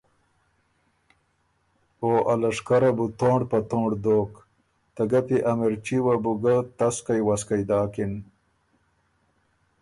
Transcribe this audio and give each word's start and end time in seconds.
او 2.01 2.09
ا 2.31 2.33
لشکره 2.41 2.91
بُو 2.97 3.05
تونړ 3.19 3.39
په 3.51 3.57
تونړ 3.69 3.91
دوک، 4.03 4.31
ته 4.95 5.01
ګپی 5.11 5.37
ا 5.49 5.51
مِرچي 5.59 5.97
وه 6.05 6.15
بو 6.23 6.33
تسکئ 6.77 7.19
وسکئ 7.27 7.61
داکِن، 7.69 8.13